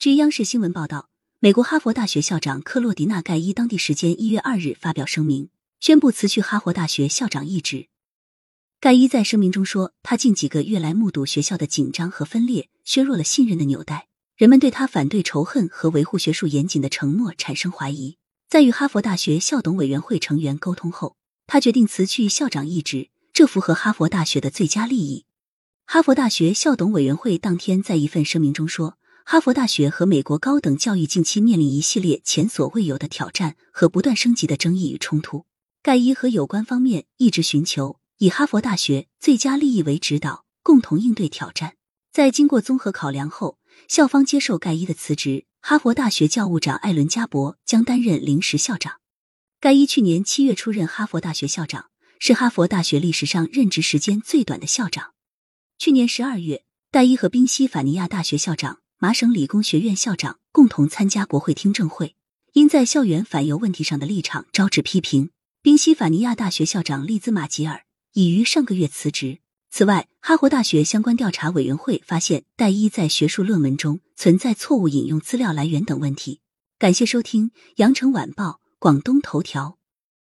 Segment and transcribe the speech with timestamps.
[0.00, 7.88] 据央视新闻报道，美国哈佛大学校长克洛迪纳·盖伊当地时间一月二日发表声明，宣布辞去哈佛大学校长一职。
[8.80, 14.06] 盖伊在声明中说，他近几个月来目睹学校的紧张和分裂，削弱了信任的纽带，
[14.38, 18.16] 人们对他反对仇恨和维护学术严谨的承诺产生怀疑。
[18.48, 25.26] 在与哈佛大学校董委员会成员沟通后，他决定辞去校长一职，这符合哈佛大学的最佳利益。
[25.84, 28.96] 哈佛大学校董委员会当天在一份声明中说。
[29.24, 35.46] 哈佛大学和美国高等教育近期面临一系列前所未有的挑战和不断升级的争议与冲突。
[35.82, 41.76] 盖伊和有关方面一直寻求以哈佛大学最佳利益为指导，共同应对挑战。
[42.12, 43.58] 在经过综合考量后，
[43.88, 45.46] 校方接受盖伊的辞职。
[45.62, 49.00] 哈佛大学教务长艾伦加伯将担任临时校长。
[49.60, 55.12] 盖伊去年七月出任哈佛大学校长，是哈佛大学历史上任职时间最短的校长。
[55.78, 58.79] 去年十二月，盖伊和宾夕法尼亚大学校长。
[59.02, 62.16] 麻省理工学院校长共同参加国会听证会，
[62.52, 65.30] 因在校园反犹问题上的立场招致批评。
[65.62, 69.38] 宾夕法尼亚大学校长利兹马吉尔已于上个月辞职。
[69.70, 76.40] 此外，哈佛大学相关调查委员会发现戴伊在学术论文中存在错误引用资料来源等问题。
[76.78, 79.78] 感谢收听《羊城晚报广东头条》。